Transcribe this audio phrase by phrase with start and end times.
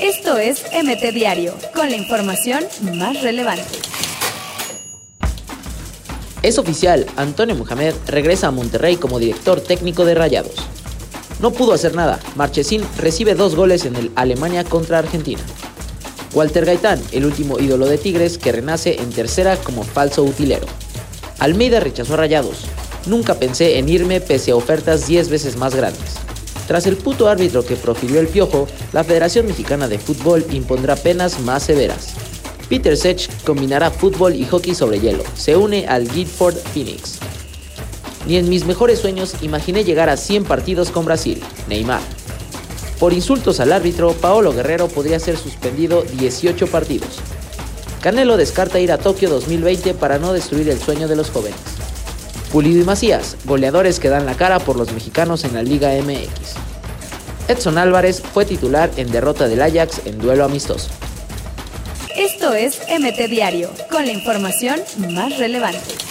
[0.00, 3.78] Esto es MT Diario, con la información más relevante.
[6.42, 10.54] Es oficial, Antonio Mohamed regresa a Monterrey como director técnico de Rayados.
[11.40, 15.42] No pudo hacer nada, Marchesín recibe dos goles en el Alemania contra Argentina.
[16.34, 20.66] Walter Gaitán, el último ídolo de Tigres que renace en tercera como falso utilero.
[21.38, 22.66] Almeida rechazó a Rayados.
[23.06, 26.27] Nunca pensé en irme pese a ofertas 10 veces más grandes.
[26.68, 31.40] Tras el puto árbitro que profirió el piojo, la Federación Mexicana de Fútbol impondrá penas
[31.40, 32.08] más severas.
[32.68, 35.24] Peter Sech combinará fútbol y hockey sobre hielo.
[35.34, 37.20] Se une al Guildford Phoenix.
[38.26, 41.42] Ni en mis mejores sueños imaginé llegar a 100 partidos con Brasil.
[41.68, 42.02] Neymar.
[43.00, 47.20] Por insultos al árbitro, Paolo Guerrero podría ser suspendido 18 partidos.
[48.02, 51.58] Canelo descarta ir a Tokio 2020 para no destruir el sueño de los jóvenes.
[52.52, 56.57] Pulido y Macías, goleadores que dan la cara por los mexicanos en la Liga MX.
[57.48, 60.90] Edson Álvarez fue titular en derrota del Ajax en duelo amistoso.
[62.14, 66.07] Esto es MT Diario, con la información más relevante.